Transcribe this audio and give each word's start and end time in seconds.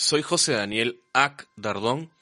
Soy 0.00 0.22
José 0.22 0.52
Daniel 0.52 1.02
Ack 1.12 1.48
Dardón. 1.56 2.12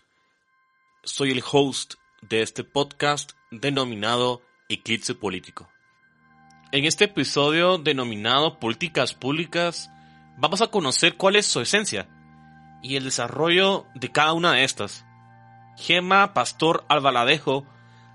Soy 1.04 1.30
el 1.30 1.42
host 1.52 1.96
de 2.22 2.40
este 2.40 2.64
podcast 2.64 3.32
denominado 3.50 4.40
Eclipse 4.70 5.14
Político. 5.14 5.68
En 6.72 6.86
este 6.86 7.04
episodio 7.04 7.76
denominado 7.76 8.58
Políticas 8.60 9.12
Públicas, 9.12 9.90
vamos 10.38 10.62
a 10.62 10.68
conocer 10.68 11.18
cuál 11.18 11.36
es 11.36 11.44
su 11.44 11.60
esencia 11.60 12.08
y 12.82 12.96
el 12.96 13.04
desarrollo 13.04 13.84
de 13.94 14.10
cada 14.10 14.32
una 14.32 14.52
de 14.52 14.64
estas. 14.64 15.04
Gema 15.76 16.32
Pastor 16.32 16.86
Albaladejo 16.88 17.66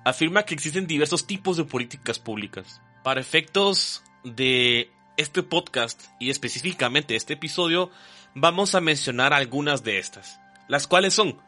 afirma 0.04 0.42
que 0.42 0.56
existen 0.56 0.88
diversos 0.88 1.28
tipos 1.28 1.58
de 1.58 1.66
políticas 1.66 2.18
públicas. 2.18 2.82
Para 3.04 3.22
efectos 3.22 4.02
de 4.24 4.92
este 5.22 5.44
podcast 5.44 6.02
y 6.20 6.32
específicamente 6.32 7.16
este 7.16 7.34
episodio, 7.34 7.92
vamos 8.34 8.74
a 8.74 8.82
mencionar 8.82 9.34
algunas 9.34 9.84
de 9.84 10.00
estas, 10.00 10.40
las 10.68 10.88
cuales 10.88 11.14
son 11.14 11.40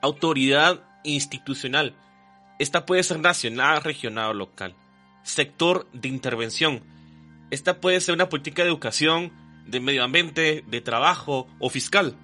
autoridad 0.00 0.82
institucional. 1.04 1.94
Esta 2.58 2.86
puede 2.86 3.02
ser 3.02 3.20
nacional, 3.20 3.82
regional 3.82 4.30
o 4.30 4.34
local. 4.34 4.74
Sector 5.22 5.86
de 5.92 6.08
intervención. 6.08 6.82
Esta 7.50 7.80
puede 7.80 8.00
ser 8.00 8.14
una 8.14 8.30
política 8.30 8.62
de 8.62 8.70
educación, 8.70 9.32
de 9.66 9.80
medio 9.80 10.04
ambiente, 10.04 10.64
de 10.66 10.80
trabajo 10.80 11.46
o 11.58 11.68
fiscal. 11.68 12.16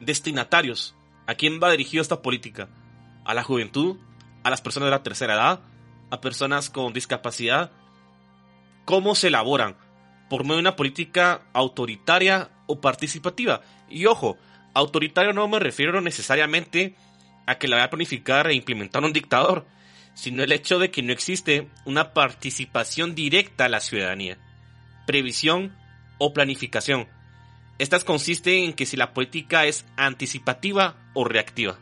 Destinatarios. 0.00 0.94
¿A 1.26 1.34
quién 1.34 1.60
va 1.60 1.70
dirigida 1.70 2.00
esta 2.00 2.22
política? 2.22 2.68
¿A 3.24 3.34
la 3.34 3.42
juventud? 3.42 3.96
¿A 4.44 4.50
las 4.50 4.60
personas 4.60 4.86
de 4.86 4.92
la 4.92 5.02
tercera 5.02 5.34
edad? 5.34 5.60
¿A 6.10 6.20
personas 6.20 6.70
con 6.70 6.92
discapacidad? 6.92 7.72
¿Cómo 8.84 9.14
se 9.14 9.28
elaboran? 9.28 9.76
¿Por 10.34 10.42
medio 10.42 10.56
de 10.56 10.62
una 10.62 10.74
política 10.74 11.42
autoritaria 11.52 12.50
o 12.66 12.80
participativa? 12.80 13.60
Y 13.88 14.06
ojo, 14.06 14.36
autoritario 14.74 15.32
no 15.32 15.46
me 15.46 15.60
refiero 15.60 16.00
necesariamente 16.00 16.96
a 17.46 17.56
que 17.56 17.68
la 17.68 17.76
vaya 17.76 17.86
a 17.86 17.90
planificar 17.90 18.48
e 18.48 18.54
implementar 18.54 19.04
un 19.04 19.12
dictador, 19.12 19.64
sino 20.14 20.42
el 20.42 20.50
hecho 20.50 20.80
de 20.80 20.90
que 20.90 21.04
no 21.04 21.12
existe 21.12 21.68
una 21.84 22.14
participación 22.14 23.14
directa 23.14 23.66
a 23.66 23.68
la 23.68 23.78
ciudadanía, 23.78 24.36
previsión 25.06 25.72
o 26.18 26.32
planificación. 26.32 27.06
Estas 27.78 28.02
consisten 28.02 28.64
en 28.64 28.72
que 28.72 28.86
si 28.86 28.96
la 28.96 29.14
política 29.14 29.66
es 29.66 29.86
anticipativa 29.96 30.96
o 31.14 31.22
reactiva. 31.22 31.78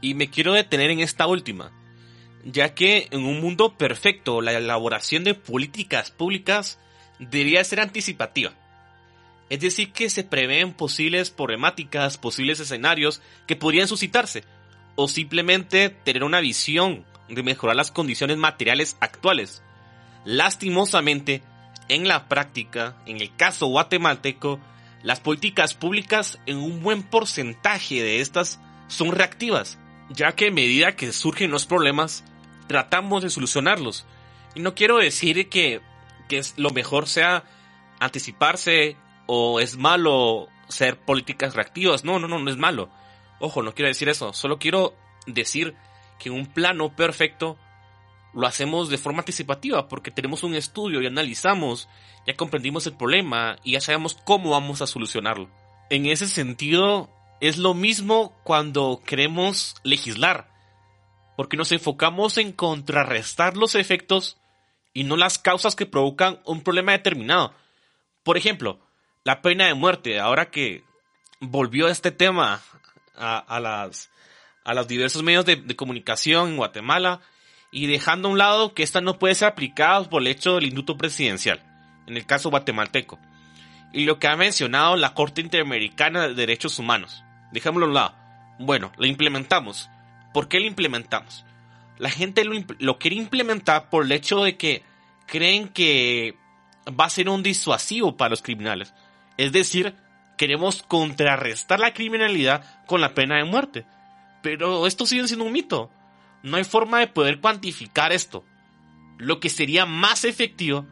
Y 0.00 0.14
me 0.14 0.30
quiero 0.30 0.52
detener 0.52 0.92
en 0.92 1.00
esta 1.00 1.26
última, 1.26 1.72
ya 2.44 2.76
que 2.76 3.08
en 3.10 3.24
un 3.24 3.40
mundo 3.40 3.76
perfecto 3.76 4.40
la 4.40 4.52
elaboración 4.52 5.24
de 5.24 5.34
políticas 5.34 6.12
públicas 6.12 6.78
debería 7.30 7.64
ser 7.64 7.80
anticipativa. 7.80 8.52
Es 9.50 9.60
decir, 9.60 9.92
que 9.92 10.08
se 10.08 10.24
prevén 10.24 10.72
posibles 10.72 11.30
problemáticas, 11.30 12.16
posibles 12.16 12.60
escenarios 12.60 13.20
que 13.46 13.56
podrían 13.56 13.88
suscitarse, 13.88 14.44
o 14.94 15.08
simplemente 15.08 15.90
tener 15.90 16.24
una 16.24 16.40
visión 16.40 17.04
de 17.28 17.42
mejorar 17.42 17.76
las 17.76 17.90
condiciones 17.90 18.36
materiales 18.36 18.96
actuales. 19.00 19.62
Lastimosamente, 20.24 21.42
en 21.88 22.08
la 22.08 22.28
práctica, 22.28 22.96
en 23.06 23.20
el 23.20 23.34
caso 23.36 23.66
guatemalteco, 23.66 24.60
las 25.02 25.20
políticas 25.20 25.74
públicas 25.74 26.38
en 26.46 26.58
un 26.58 26.82
buen 26.82 27.02
porcentaje 27.02 28.02
de 28.02 28.20
estas 28.20 28.60
son 28.86 29.12
reactivas, 29.12 29.78
ya 30.10 30.32
que 30.32 30.48
a 30.48 30.52
medida 30.52 30.94
que 30.94 31.12
surgen 31.12 31.50
los 31.50 31.66
problemas, 31.66 32.24
tratamos 32.68 33.22
de 33.22 33.30
solucionarlos. 33.30 34.06
Y 34.54 34.60
no 34.60 34.74
quiero 34.74 34.98
decir 34.98 35.48
que, 35.48 35.80
que 36.32 36.42
lo 36.56 36.70
mejor 36.70 37.06
sea 37.08 37.44
anticiparse 38.00 38.96
o 39.26 39.60
es 39.60 39.76
malo 39.76 40.48
ser 40.68 40.98
políticas 40.98 41.54
reactivas. 41.54 42.04
No, 42.04 42.18
no, 42.18 42.26
no, 42.26 42.38
no 42.38 42.50
es 42.50 42.56
malo. 42.56 42.88
Ojo, 43.38 43.62
no 43.62 43.74
quiero 43.74 43.88
decir 43.88 44.08
eso. 44.08 44.32
Solo 44.32 44.58
quiero 44.58 44.94
decir 45.26 45.76
que 46.18 46.30
un 46.30 46.46
plano 46.46 46.96
perfecto 46.96 47.58
lo 48.32 48.46
hacemos 48.46 48.88
de 48.88 48.96
forma 48.96 49.18
anticipativa 49.18 49.88
porque 49.88 50.10
tenemos 50.10 50.42
un 50.42 50.54
estudio 50.54 51.02
y 51.02 51.06
analizamos, 51.06 51.88
ya 52.26 52.34
comprendimos 52.34 52.86
el 52.86 52.96
problema 52.96 53.58
y 53.62 53.72
ya 53.72 53.82
sabemos 53.82 54.16
cómo 54.24 54.50
vamos 54.50 54.80
a 54.80 54.86
solucionarlo. 54.86 55.50
En 55.90 56.06
ese 56.06 56.26
sentido, 56.26 57.10
es 57.40 57.58
lo 57.58 57.74
mismo 57.74 58.32
cuando 58.42 59.02
queremos 59.04 59.74
legislar, 59.82 60.48
porque 61.36 61.58
nos 61.58 61.72
enfocamos 61.72 62.38
en 62.38 62.52
contrarrestar 62.52 63.58
los 63.58 63.74
efectos 63.74 64.38
y 64.94 65.04
no 65.04 65.16
las 65.16 65.38
causas 65.38 65.76
que 65.76 65.86
provocan 65.86 66.40
un 66.44 66.62
problema 66.62 66.92
determinado. 66.92 67.54
Por 68.22 68.36
ejemplo, 68.36 68.80
la 69.24 69.42
pena 69.42 69.66
de 69.66 69.74
muerte, 69.74 70.20
ahora 70.20 70.50
que 70.50 70.84
volvió 71.40 71.88
este 71.88 72.10
tema 72.10 72.60
a, 73.16 73.60
las, 73.60 74.10
a 74.64 74.74
los 74.74 74.88
diversos 74.88 75.22
medios 75.22 75.44
de, 75.44 75.76
comunicación 75.76 76.50
en 76.50 76.56
Guatemala, 76.56 77.20
y 77.70 77.86
dejando 77.86 78.28
a 78.28 78.32
un 78.32 78.38
lado 78.38 78.74
que 78.74 78.82
esta 78.82 79.00
no 79.00 79.18
puede 79.18 79.34
ser 79.34 79.48
aplicada 79.48 80.08
por 80.08 80.20
el 80.20 80.28
hecho 80.28 80.56
del 80.56 80.66
indulto 80.66 80.98
presidencial, 80.98 81.62
en 82.06 82.16
el 82.16 82.26
caso 82.26 82.50
guatemalteco, 82.50 83.18
y 83.92 84.04
lo 84.04 84.18
que 84.18 84.28
ha 84.28 84.36
mencionado 84.36 84.96
la 84.96 85.14
Corte 85.14 85.40
Interamericana 85.40 86.28
de 86.28 86.34
Derechos 86.34 86.78
Humanos. 86.78 87.24
Dejémoslo 87.52 87.86
a 87.86 87.88
un 87.88 87.94
lado. 87.94 88.14
Bueno, 88.58 88.92
lo 88.96 89.06
implementamos. 89.06 89.90
¿Por 90.32 90.48
qué 90.48 90.60
lo 90.60 90.66
implementamos? 90.66 91.44
La 91.98 92.10
gente 92.10 92.44
lo, 92.44 92.54
lo 92.78 92.98
quiere 92.98 93.16
implementar 93.16 93.90
por 93.90 94.04
el 94.04 94.12
hecho 94.12 94.42
de 94.42 94.56
que 94.56 94.82
creen 95.26 95.68
que 95.68 96.36
va 96.88 97.06
a 97.06 97.10
ser 97.10 97.28
un 97.28 97.42
disuasivo 97.42 98.16
para 98.16 98.30
los 98.30 98.42
criminales. 98.42 98.92
Es 99.36 99.52
decir, 99.52 99.94
queremos 100.36 100.82
contrarrestar 100.82 101.80
la 101.80 101.94
criminalidad 101.94 102.84
con 102.86 103.00
la 103.00 103.14
pena 103.14 103.36
de 103.36 103.44
muerte. 103.44 103.86
Pero 104.42 104.86
esto 104.86 105.06
sigue 105.06 105.26
siendo 105.26 105.44
un 105.44 105.52
mito 105.52 105.90
no 106.42 106.56
hay 106.56 106.64
forma 106.64 106.98
de 106.98 107.06
poder 107.06 107.40
cuantificar 107.40 108.12
esto. 108.12 108.44
Lo 109.18 109.40
que 109.40 109.48
sería 109.48 109.86
más 109.86 110.24
efectivo 110.24 110.86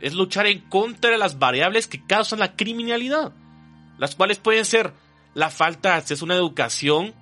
es 0.00 0.14
luchar 0.14 0.46
en 0.46 0.60
contra 0.60 1.10
de 1.10 1.18
las 1.18 1.38
variables 1.38 1.86
que 1.86 2.04
causan 2.04 2.40
la 2.40 2.56
criminalidad, 2.56 3.32
las 3.98 4.14
cuales 4.14 4.38
pueden 4.38 4.64
ser 4.64 4.92
la 5.34 5.50
falta 5.50 6.00
de 6.00 6.16
una 6.22 6.34
educación, 6.34 7.14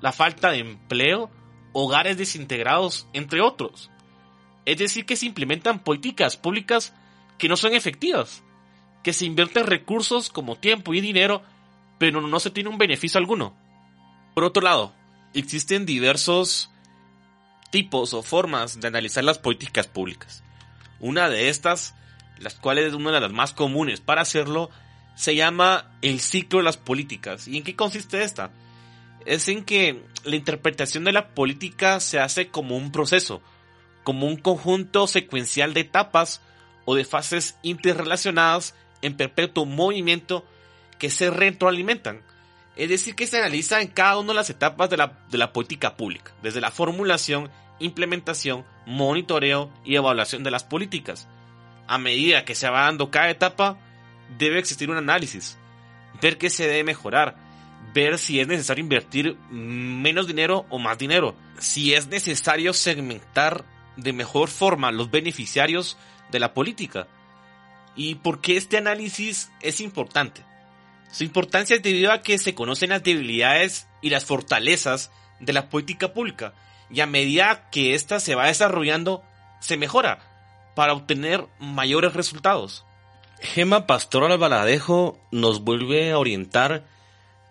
la 0.00 0.12
falta 0.12 0.50
de 0.50 0.58
empleo, 0.58 1.30
hogares 1.74 2.16
desintegrados, 2.16 3.06
entre 3.12 3.42
otros. 3.42 3.90
Es 4.64 4.78
decir, 4.78 5.04
que 5.04 5.16
se 5.16 5.26
implementan 5.26 5.80
políticas 5.80 6.38
públicas 6.38 6.94
que 7.36 7.48
no 7.48 7.56
son 7.56 7.74
efectivas, 7.74 8.42
que 9.02 9.12
se 9.12 9.26
invierten 9.26 9.66
recursos 9.66 10.30
como 10.30 10.56
tiempo 10.56 10.94
y 10.94 11.02
dinero, 11.02 11.42
pero 11.98 12.22
no 12.22 12.40
se 12.40 12.50
tiene 12.50 12.70
un 12.70 12.78
beneficio 12.78 13.18
alguno. 13.18 13.54
Por 14.34 14.44
otro 14.44 14.62
lado, 14.62 14.94
existen 15.34 15.84
diversos 15.84 16.70
tipos 17.70 18.14
o 18.14 18.22
formas 18.22 18.80
de 18.80 18.88
analizar 18.88 19.24
las 19.24 19.38
políticas 19.38 19.86
públicas. 19.86 20.44
Una 21.00 21.28
de 21.28 21.48
estas, 21.48 21.94
las 22.38 22.54
cuales 22.54 22.86
es 22.86 22.94
una 22.94 23.10
de 23.10 23.20
las 23.20 23.32
más 23.32 23.52
comunes 23.52 24.00
para 24.00 24.22
hacerlo, 24.22 24.70
se 25.16 25.34
llama 25.34 25.92
el 26.02 26.20
ciclo 26.20 26.60
de 26.60 26.64
las 26.64 26.76
políticas. 26.76 27.48
¿Y 27.48 27.58
en 27.58 27.64
qué 27.64 27.76
consiste 27.76 28.22
esta? 28.22 28.52
Es 29.26 29.48
en 29.48 29.64
que 29.64 30.02
la 30.24 30.36
interpretación 30.36 31.04
de 31.04 31.12
la 31.12 31.28
política 31.34 32.00
se 32.00 32.18
hace 32.18 32.48
como 32.48 32.76
un 32.76 32.92
proceso, 32.92 33.40
como 34.02 34.26
un 34.26 34.36
conjunto 34.36 35.06
secuencial 35.06 35.74
de 35.74 35.80
etapas 35.80 36.40
o 36.84 36.94
de 36.94 37.04
fases 37.04 37.56
interrelacionadas 37.62 38.74
en 39.02 39.16
perpetuo 39.16 39.66
movimiento 39.66 40.44
que 40.98 41.10
se 41.10 41.30
retroalimentan. 41.30 42.22
Es 42.76 42.88
decir, 42.88 43.14
que 43.14 43.26
se 43.26 43.38
analiza 43.38 43.80
en 43.80 43.88
cada 43.88 44.18
una 44.18 44.28
de 44.28 44.34
las 44.34 44.50
etapas 44.50 44.90
de 44.90 44.96
la, 44.96 45.18
de 45.30 45.38
la 45.38 45.52
política 45.52 45.96
pública, 45.96 46.32
desde 46.42 46.60
la 46.60 46.70
formulación 46.70 47.50
implementación, 47.78 48.64
monitoreo 48.86 49.70
y 49.84 49.96
evaluación 49.96 50.44
de 50.44 50.50
las 50.50 50.64
políticas. 50.64 51.28
A 51.86 51.98
medida 51.98 52.44
que 52.44 52.54
se 52.54 52.68
va 52.68 52.82
dando 52.82 53.10
cada 53.10 53.30
etapa, 53.30 53.78
debe 54.38 54.58
existir 54.58 54.90
un 54.90 54.96
análisis, 54.96 55.58
ver 56.22 56.38
qué 56.38 56.50
se 56.50 56.66
debe 56.66 56.84
mejorar, 56.84 57.36
ver 57.92 58.18
si 58.18 58.40
es 58.40 58.46
necesario 58.46 58.82
invertir 58.82 59.36
menos 59.50 60.26
dinero 60.26 60.66
o 60.70 60.78
más 60.78 60.98
dinero, 60.98 61.34
si 61.58 61.94
es 61.94 62.06
necesario 62.08 62.72
segmentar 62.72 63.64
de 63.96 64.12
mejor 64.12 64.48
forma 64.48 64.90
los 64.92 65.10
beneficiarios 65.10 65.96
de 66.30 66.40
la 66.40 66.54
política. 66.54 67.06
¿Y 67.96 68.16
por 68.16 68.40
qué 68.40 68.56
este 68.56 68.76
análisis 68.76 69.50
es 69.60 69.80
importante? 69.80 70.42
Su 71.12 71.22
importancia 71.22 71.76
es 71.76 71.82
debido 71.82 72.10
a 72.10 72.22
que 72.22 72.38
se 72.38 72.54
conocen 72.54 72.90
las 72.90 73.04
debilidades 73.04 73.86
y 74.02 74.10
las 74.10 74.24
fortalezas 74.24 75.12
de 75.38 75.52
la 75.52 75.68
política 75.68 76.12
pública 76.12 76.54
y 76.90 77.00
a 77.00 77.06
medida 77.06 77.70
que 77.70 77.94
ésta 77.94 78.20
se 78.20 78.34
va 78.34 78.46
desarrollando, 78.46 79.22
se 79.60 79.76
mejora 79.76 80.18
para 80.74 80.92
obtener 80.92 81.46
mayores 81.60 82.14
resultados. 82.14 82.84
Gema 83.40 83.86
Pastor 83.86 84.24
Albaladejo 84.24 85.18
nos 85.30 85.62
vuelve 85.62 86.10
a 86.10 86.18
orientar 86.18 86.84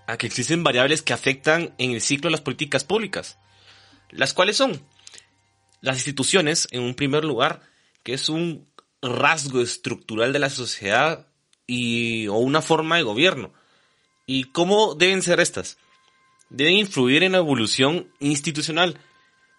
a 0.07 0.17
que 0.17 0.27
existen 0.27 0.63
variables 0.63 1.01
que 1.01 1.13
afectan 1.13 1.73
en 1.77 1.91
el 1.91 2.01
ciclo 2.01 2.27
de 2.27 2.33
las 2.33 2.41
políticas 2.41 2.83
públicas, 2.83 3.37
las 4.09 4.33
cuales 4.33 4.57
son 4.57 4.85
las 5.81 5.97
instituciones, 5.97 6.67
en 6.71 6.81
un 6.81 6.95
primer 6.95 7.23
lugar, 7.25 7.61
que 8.03 8.13
es 8.13 8.29
un 8.29 8.67
rasgo 9.01 9.61
estructural 9.61 10.31
de 10.33 10.39
la 10.39 10.49
sociedad 10.49 11.27
y, 11.67 12.27
o 12.27 12.35
una 12.35 12.61
forma 12.61 12.97
de 12.97 13.03
gobierno, 13.03 13.53
¿Y 14.25 14.45
cómo 14.45 14.95
deben 14.95 15.21
ser 15.21 15.39
estas? 15.39 15.77
Deben 16.49 16.75
influir 16.75 17.23
en 17.23 17.33
la 17.33 17.39
evolución 17.39 18.07
institucional. 18.19 18.97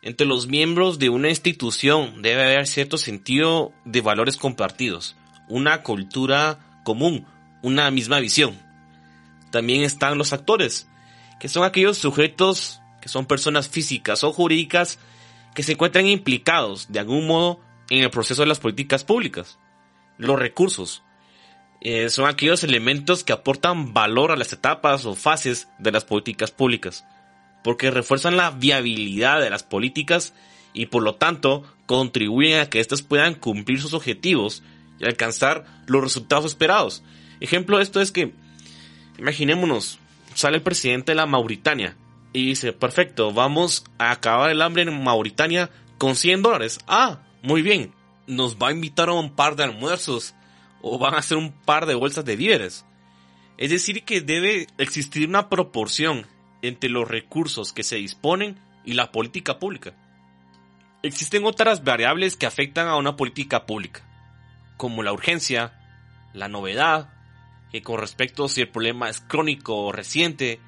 Entre 0.01 0.27
los 0.27 0.47
miembros 0.47 0.99
de 0.99 1.11
una 1.11 1.29
institución 1.29 2.23
debe 2.23 2.45
haber 2.45 2.67
cierto 2.67 2.97
sentido 2.97 3.73
de 3.85 4.01
valores 4.01 4.37
compartidos, 4.37 5.17
una 5.49 5.83
cultura 5.83 6.81
común, 6.85 7.27
una 7.63 7.91
misma 7.91 8.21
visión. 8.21 8.59
También 9.55 9.85
están 9.85 10.19
los 10.19 10.33
actores, 10.33 10.89
que 11.39 11.49
son 11.49 11.63
aquellos 11.63 11.97
sujetos 11.97 12.81
que 13.01 13.09
son 13.09 13.25
personas 13.25 13.69
físicas 13.69 14.25
o 14.25 14.33
jurídicas 14.33 14.99
que 15.55 15.63
se 15.63 15.75
encuentran 15.75 16.09
implicados 16.09 16.91
de 16.91 16.99
algún 16.99 17.29
modo 17.29 17.61
en 17.89 18.03
el 18.03 18.11
proceso 18.11 18.43
de 18.43 18.49
las 18.49 18.59
políticas 18.59 19.05
públicas. 19.05 19.61
Los 20.19 20.41
recursos 20.41 21.05
eh, 21.83 22.09
son 22.09 22.27
aquellos 22.27 22.65
elementos 22.65 23.23
que 23.23 23.33
aportan 23.33 23.95
valor 23.95 24.33
a 24.33 24.37
las 24.37 24.53
etapas 24.53 25.07
o 25.07 25.15
fases 25.15 25.69
de 25.79 25.93
las 25.93 26.05
políticas 26.05 26.51
públicas, 26.51 27.05
porque 27.63 27.93
refuerzan 27.93 28.37
la 28.37 28.51
viabilidad 28.51 29.41
de 29.41 29.51
las 29.51 29.63
políticas 29.63 30.35
y 30.73 30.87
por 30.87 31.05
lo 31.05 31.15
tanto 31.15 31.63
contribuyen 31.87 32.59
a 32.59 32.69
que 32.69 32.81
éstas 32.81 33.03
puedan 33.03 33.37
cumplir 33.37 33.81
sus 33.81 33.95
objetivos 33.95 34.65
y 34.99 35.05
alcanzar 35.05 35.65
los 35.87 36.03
resultados 36.03 36.47
esperados. 36.47 37.05
Ejemplo 37.39 37.77
de 37.77 37.85
esto 37.85 38.01
es 38.01 38.11
que, 38.11 38.35
imaginémonos, 39.19 39.99
sale 40.35 40.57
el 40.57 40.63
presidente 40.63 41.13
de 41.13 41.17
la 41.17 41.27
Mauritania 41.27 41.97
y 42.33 42.47
dice, 42.47 42.73
perfecto, 42.73 43.33
vamos 43.33 43.85
a 43.99 44.11
acabar 44.11 44.51
el 44.51 44.61
hambre 44.61 44.83
en 44.83 45.03
Mauritania 45.03 45.71
con 45.99 46.17
100 46.17 46.43
dólares. 46.43 46.79
Ah, 46.87 47.21
muy 47.43 47.63
bien, 47.63 47.93
nos 48.27 48.57
va 48.57 48.69
a 48.69 48.73
invitar 48.73 49.09
a 49.09 49.13
un 49.13 49.35
par 49.35 49.57
de 49.57 49.65
almuerzos 49.65 50.35
o 50.83 50.99
van 50.99 51.15
a 51.15 51.19
hacer 51.19 51.39
un 51.39 51.53
par 51.53 51.87
de 51.87 51.95
bolsas 51.95 52.25
de 52.25 52.37
víveres. 52.37 52.85
Es 53.57 53.71
decir, 53.71 54.05
que 54.05 54.21
debe 54.21 54.67
existir 54.79 55.29
una 55.29 55.49
proporción 55.49 56.27
entre 56.63 56.91
los 56.91 57.07
recursos 57.07 57.73
que 57.73 57.85
se 57.85 57.97
disponen 57.97 58.59
y 58.85 58.95
la 58.95 59.13
política 59.13 59.59
pública. 59.59 59.95
Existen 61.03 61.45
otras 61.45 61.85
variables 61.85 62.37
que 62.37 62.47
afectan 62.47 62.89
a 62.89 62.97
una 62.97 63.17
política 63.17 63.67
pública, 63.67 64.03
como 64.77 65.03
la 65.03 65.13
urgencia, 65.13 65.73
la 66.33 66.49
novedad, 66.49 67.14
que 67.71 67.83
con 67.83 67.99
respecto 68.01 68.45
a 68.45 68.49
si 68.49 68.63
el 68.63 68.69
problema 68.69 69.09
es 69.09 69.21
crónico 69.21 69.77
o 69.77 69.93
reciente, 69.93 70.61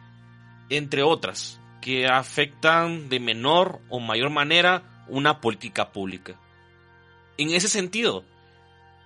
entre 0.68 1.02
otras, 1.02 1.60
que 1.80 2.06
afectan 2.06 3.08
de 3.08 3.20
menor 3.20 3.80
o 3.88 4.00
mayor 4.00 4.30
manera 4.30 5.04
una 5.08 5.40
política 5.40 5.92
pública. 5.92 6.38
En 7.38 7.50
ese 7.50 7.68
sentido, 7.68 8.24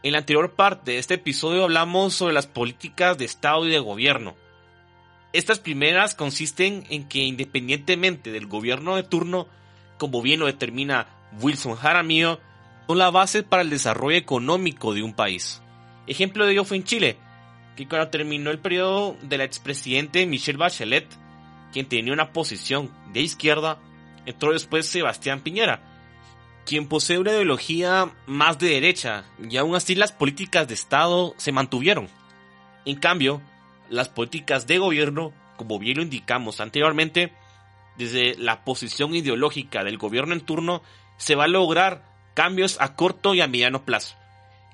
en 0.03 0.13
la 0.13 0.19
anterior 0.19 0.55
parte 0.55 0.93
de 0.93 0.99
este 0.99 1.15
episodio 1.15 1.65
hablamos 1.65 2.15
sobre 2.15 2.33
las 2.33 2.47
políticas 2.47 3.19
de 3.19 3.27
Estado 3.27 3.67
y 3.67 3.71
de 3.71 3.81
gobierno. 3.81 4.35
Estas 5.33 5.59
primeras 5.59 6.15
consisten 6.15 6.85
en 6.89 7.07
que 7.07 7.19
independientemente 7.19 8.33
del 8.33 8.47
gobierno 8.47 8.97
de 8.97 9.03
turno, 9.03 9.47
como 9.99 10.23
bien 10.23 10.41
lo 10.41 10.47
determina 10.47 11.07
Wilson 11.41 11.77
Jaramillo, 11.77 12.41
son 12.87 12.99
la 12.99 13.11
base 13.11 13.43
para 13.43 13.63
el 13.63 13.71
desarrollo 13.71 14.17
económico 14.17 14.95
de 14.95 15.03
un 15.03 15.13
país. 15.13 15.63
Ejemplo 16.07 16.47
de 16.47 16.53
ello 16.53 16.65
fue 16.65 16.79
en 16.79 16.85
Chile, 16.85 17.19
que 17.77 17.89
cuando 17.89 18.09
terminó 18.09 18.51
el 18.51 18.59
periodo 18.59 19.17
del 19.23 19.41
expresidente 19.41 20.27
Michel 20.27 20.57
Bachelet, 20.57 21.07
quien 21.73 21.87
tenía 21.87 22.13
una 22.13 22.33
posición 22.33 22.91
de 23.13 23.21
izquierda, 23.21 23.79
entró 24.27 24.53
después 24.53 24.87
Sebastián 24.87 25.41
Piñera, 25.41 25.83
quien 26.67 26.89
posee 26.89 27.19
una 27.19 27.33
ideología 27.33 28.11
más 28.27 28.59
de 28.59 28.69
derecha, 28.69 29.25
y 29.49 29.57
aún 29.57 29.75
así 29.75 29.95
las 29.95 30.13
políticas 30.13 30.69
de 30.69 30.75
Estado 30.75 31.35
se 31.37 31.53
mantuvieron. 31.53 32.09
En 32.85 32.97
cambio, 32.97 33.41
las 33.89 34.09
políticas 34.09 34.67
de 34.67 34.79
gobierno, 34.79 35.33
como 35.57 35.79
bien 35.79 35.97
lo 35.97 36.03
indicamos 36.03 36.61
anteriormente, 36.61 37.33
desde 37.97 38.37
la 38.39 38.65
posición 38.65 39.15
ideológica 39.15 39.85
del 39.85 39.99
gobierno 39.99 40.33
en 40.33 40.41
turno, 40.41 40.83
se 41.17 41.35
va 41.35 41.45
a 41.45 41.49
lograr 41.49 42.05
cambios 42.35 42.81
a 42.81 42.95
corto 42.95 43.35
y 43.35 43.41
a 43.41 43.47
mediano 43.47 43.85
plazo. 43.85 44.17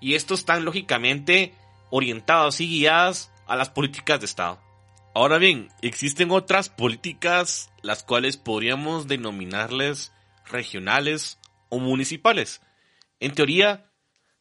Y 0.01 0.15
estos 0.15 0.41
están 0.41 0.65
lógicamente 0.65 1.55
orientados 1.91 2.61
y 2.61 2.69
guiados 2.69 3.31
a 3.47 3.57
las 3.57 3.71
políticas 3.71 4.21
de 4.21 4.27
Estado. 4.27 4.61
Ahora 5.15 5.39
bien, 5.39 5.69
existen 5.81 6.31
otras 6.31 6.69
políticas 6.69 7.73
las 7.83 8.03
cuales 8.03 8.37
podríamos 8.37 9.09
denominarles 9.09 10.13
regionales 10.45 11.39
o 11.69 11.79
municipales. 11.79 12.61
En 13.19 13.33
teoría, 13.33 13.91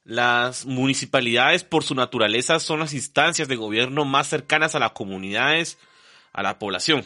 las 0.03 0.65
municipalidades 0.65 1.63
por 1.63 1.83
su 1.83 1.95
naturaleza 1.95 2.59
son 2.59 2.81
las 2.81 2.94
instancias 2.94 3.48
de 3.48 3.56
gobierno 3.56 4.06
más 4.06 4.27
cercanas 4.27 4.75
a 4.75 4.80
las 4.80 4.91
comunidades, 4.91 5.80
a 6.33 6.44
la 6.44 6.59
población, 6.59 7.06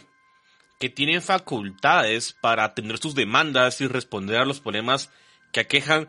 que 0.80 0.90
tienen 0.90 1.22
facultades 1.22 2.36
para 2.42 2.64
atender 2.64 2.98
sus 2.98 3.16
demandas 3.16 3.82
y 3.82 3.88
responder 3.88 4.38
a 4.38 4.46
los 4.46 4.60
problemas 4.60 5.12
que 5.54 5.60
aquejan 5.60 6.08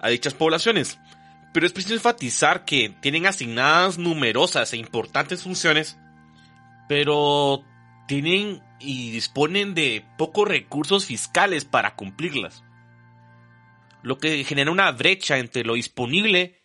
a 0.00 0.08
dichas 0.08 0.34
poblaciones. 0.34 0.98
Pero 1.52 1.66
es 1.66 1.72
preciso 1.72 1.94
enfatizar 1.94 2.64
que 2.64 2.90
tienen 3.00 3.26
asignadas 3.26 3.98
numerosas 3.98 4.72
e 4.72 4.78
importantes 4.78 5.42
funciones, 5.42 5.98
pero 6.88 7.64
tienen 8.08 8.62
y 8.80 9.10
disponen 9.10 9.74
de 9.74 10.04
pocos 10.18 10.48
recursos 10.48 11.06
fiscales 11.06 11.64
para 11.64 11.94
cumplirlas 11.94 12.64
lo 14.02 14.18
que 14.18 14.44
genera 14.44 14.70
una 14.70 14.90
brecha 14.92 15.38
entre 15.38 15.64
lo 15.64 15.74
disponible 15.74 16.60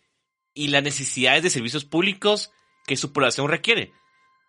y 0.54 0.68
las 0.68 0.82
necesidades 0.82 1.42
de 1.42 1.50
servicios 1.50 1.84
públicos 1.84 2.52
que 2.86 2.96
su 2.96 3.12
población 3.12 3.48
requiere. 3.48 3.92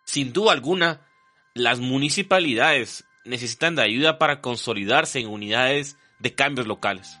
Sin 0.04 0.32
duda 0.32 0.52
alguna, 0.52 1.06
las 1.54 1.78
municipalidades 1.78 3.04
necesitan 3.24 3.76
de 3.76 3.82
ayuda 3.82 4.18
para 4.18 4.40
consolidarse 4.40 5.20
en 5.20 5.28
unidades 5.28 5.96
de 6.18 6.34
cambios 6.34 6.66
locales. 6.66 7.20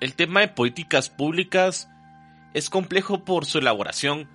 El 0.00 0.14
tema 0.14 0.40
de 0.40 0.48
políticas 0.48 1.10
públicas 1.10 1.88
es 2.56 2.70
complejo 2.70 3.22
por 3.22 3.44
su 3.44 3.58
elaboración 3.58 4.30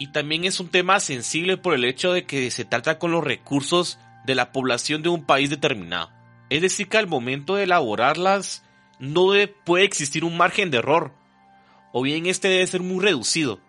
y 0.00 0.08
también 0.08 0.44
es 0.44 0.58
un 0.58 0.68
tema 0.68 0.98
sensible 0.98 1.56
por 1.56 1.74
el 1.74 1.84
hecho 1.84 2.12
de 2.12 2.24
que 2.24 2.50
se 2.50 2.64
trata 2.64 2.98
con 2.98 3.12
los 3.12 3.22
recursos 3.22 4.00
de 4.24 4.34
la 4.34 4.50
población 4.50 5.04
de 5.04 5.10
un 5.10 5.24
país 5.24 5.48
determinado. 5.48 6.10
Es 6.50 6.60
decir, 6.60 6.88
que 6.88 6.98
al 6.98 7.06
momento 7.06 7.54
de 7.54 7.62
elaborarlas 7.62 8.64
no 8.98 9.30
puede 9.64 9.84
existir 9.84 10.24
un 10.24 10.36
margen 10.36 10.72
de 10.72 10.78
error, 10.78 11.14
o 11.92 12.02
bien 12.02 12.26
este 12.26 12.48
debe 12.48 12.66
ser 12.66 12.80
muy 12.80 13.04
reducido. 13.04 13.60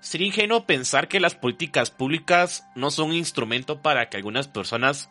Sería 0.00 0.26
ingenuo 0.26 0.66
pensar 0.66 1.06
que 1.06 1.20
las 1.20 1.36
políticas 1.36 1.92
públicas 1.92 2.66
no 2.74 2.90
son 2.90 3.10
un 3.10 3.14
instrumento 3.14 3.82
para 3.82 4.08
que 4.08 4.16
algunas 4.16 4.48
personas 4.48 5.10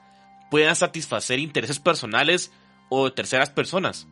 puedan 0.51 0.75
satisfacer 0.75 1.39
intereses 1.39 1.79
personales 1.79 2.51
o 2.89 3.05
de 3.05 3.11
terceras 3.11 3.51
personas. 3.51 4.05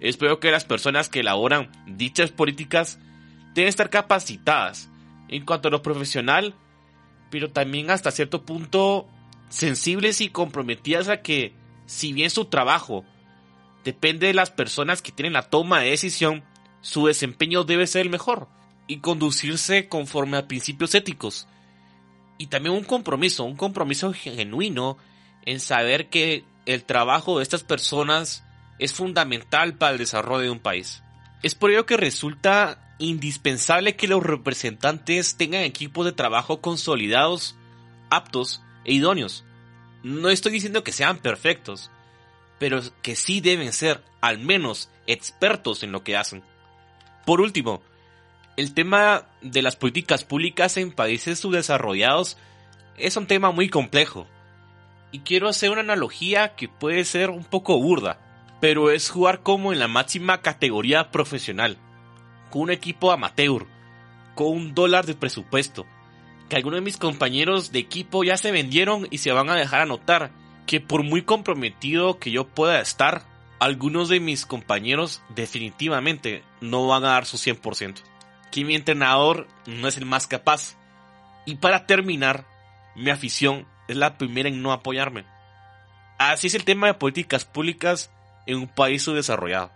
Espero 0.00 0.40
que 0.40 0.50
las 0.50 0.64
personas 0.64 1.08
que 1.08 1.20
elaboran 1.20 1.70
dichas 1.86 2.32
políticas 2.32 2.98
deben 3.54 3.68
estar 3.68 3.90
capacitadas 3.90 4.90
en 5.28 5.44
cuanto 5.44 5.68
a 5.68 5.70
lo 5.70 5.82
profesional, 5.82 6.54
pero 7.30 7.50
también 7.50 7.90
hasta 7.90 8.10
cierto 8.10 8.44
punto 8.44 9.08
sensibles 9.48 10.20
y 10.20 10.28
comprometidas 10.28 11.08
a 11.08 11.22
que, 11.22 11.54
si 11.86 12.12
bien 12.12 12.30
su 12.30 12.46
trabajo 12.46 13.04
depende 13.84 14.28
de 14.28 14.34
las 14.34 14.50
personas 14.50 15.02
que 15.02 15.12
tienen 15.12 15.32
la 15.32 15.48
toma 15.48 15.80
de 15.80 15.90
decisión, 15.90 16.44
su 16.80 17.06
desempeño 17.06 17.64
debe 17.64 17.86
ser 17.86 18.02
el 18.02 18.10
mejor 18.10 18.48
y 18.86 18.98
conducirse 18.98 19.88
conforme 19.88 20.36
a 20.36 20.48
principios 20.48 20.94
éticos. 20.94 21.46
Y 22.38 22.46
también 22.46 22.74
un 22.74 22.84
compromiso, 22.84 23.44
un 23.44 23.56
compromiso 23.56 24.12
genuino 24.12 24.96
en 25.44 25.60
saber 25.60 26.08
que 26.08 26.44
el 26.66 26.84
trabajo 26.84 27.38
de 27.38 27.42
estas 27.42 27.62
personas 27.62 28.44
es 28.78 28.92
fundamental 28.92 29.74
para 29.74 29.92
el 29.92 29.98
desarrollo 29.98 30.42
de 30.42 30.50
un 30.50 30.58
país. 30.58 31.02
Es 31.42 31.54
por 31.54 31.70
ello 31.70 31.86
que 31.86 31.96
resulta 31.96 32.89
indispensable 33.00 33.96
que 33.96 34.06
los 34.06 34.22
representantes 34.22 35.36
tengan 35.36 35.62
equipos 35.62 36.04
de 36.04 36.12
trabajo 36.12 36.60
consolidados, 36.60 37.56
aptos 38.10 38.62
e 38.84 38.92
idóneos. 38.92 39.44
No 40.04 40.28
estoy 40.28 40.52
diciendo 40.52 40.84
que 40.84 40.92
sean 40.92 41.18
perfectos, 41.18 41.90
pero 42.58 42.80
que 43.02 43.16
sí 43.16 43.40
deben 43.40 43.72
ser 43.72 44.04
al 44.20 44.38
menos 44.38 44.90
expertos 45.06 45.82
en 45.82 45.92
lo 45.92 46.04
que 46.04 46.16
hacen. 46.16 46.42
Por 47.24 47.40
último, 47.40 47.82
el 48.56 48.74
tema 48.74 49.26
de 49.40 49.62
las 49.62 49.76
políticas 49.76 50.24
públicas 50.24 50.76
en 50.76 50.92
países 50.92 51.40
subdesarrollados 51.40 52.36
es 52.98 53.16
un 53.16 53.26
tema 53.26 53.50
muy 53.50 53.68
complejo. 53.68 54.26
Y 55.12 55.20
quiero 55.20 55.48
hacer 55.48 55.70
una 55.70 55.80
analogía 55.80 56.54
que 56.54 56.68
puede 56.68 57.04
ser 57.04 57.30
un 57.30 57.44
poco 57.44 57.80
burda, 57.80 58.18
pero 58.60 58.90
es 58.90 59.08
jugar 59.08 59.42
como 59.42 59.72
en 59.72 59.78
la 59.78 59.88
máxima 59.88 60.42
categoría 60.42 61.10
profesional, 61.10 61.78
con 62.50 62.62
un 62.62 62.70
equipo 62.70 63.12
amateur, 63.12 63.66
con 64.34 64.48
un 64.48 64.74
dólar 64.74 65.06
de 65.06 65.14
presupuesto, 65.14 65.86
que 66.48 66.56
algunos 66.56 66.78
de 66.78 66.84
mis 66.84 66.96
compañeros 66.96 67.72
de 67.72 67.78
equipo 67.78 68.24
ya 68.24 68.36
se 68.36 68.50
vendieron 68.50 69.06
y 69.10 69.18
se 69.18 69.32
van 69.32 69.50
a 69.50 69.54
dejar 69.54 69.82
anotar 69.82 70.32
que 70.66 70.80
por 70.80 71.02
muy 71.02 71.22
comprometido 71.22 72.18
que 72.18 72.30
yo 72.30 72.46
pueda 72.46 72.80
estar, 72.80 73.24
algunos 73.58 74.08
de 74.08 74.20
mis 74.20 74.46
compañeros 74.46 75.22
definitivamente 75.28 76.42
no 76.60 76.86
van 76.86 77.04
a 77.04 77.08
dar 77.08 77.26
su 77.26 77.38
100%. 77.38 78.02
Que 78.50 78.64
mi 78.64 78.74
entrenador 78.74 79.48
no 79.66 79.88
es 79.88 79.96
el 79.96 80.06
más 80.06 80.26
capaz. 80.26 80.76
Y 81.44 81.56
para 81.56 81.86
terminar, 81.86 82.46
mi 82.96 83.10
afición 83.10 83.66
es 83.88 83.96
la 83.96 84.16
primera 84.16 84.48
en 84.48 84.62
no 84.62 84.72
apoyarme. 84.72 85.24
Así 86.18 86.46
es 86.46 86.54
el 86.54 86.64
tema 86.64 86.86
de 86.86 86.94
políticas 86.94 87.44
públicas 87.44 88.10
en 88.46 88.58
un 88.58 88.68
país 88.68 89.02
subdesarrollado. 89.02 89.72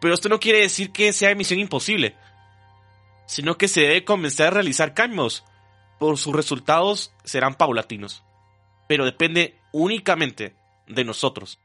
Pero 0.00 0.14
esto 0.14 0.28
no 0.28 0.40
quiere 0.40 0.60
decir 0.60 0.92
que 0.92 1.12
sea 1.12 1.34
misión 1.34 1.60
imposible, 1.60 2.14
sino 3.26 3.58
que 3.58 3.68
se 3.68 3.80
debe 3.82 4.04
comenzar 4.04 4.48
a 4.48 4.50
realizar 4.50 4.94
cambios, 4.94 5.44
por 5.98 6.18
sus 6.18 6.34
resultados 6.34 7.12
serán 7.24 7.54
paulatinos. 7.54 8.22
Pero 8.88 9.04
depende 9.04 9.58
únicamente 9.72 10.54
de 10.86 11.04
nosotros. 11.04 11.58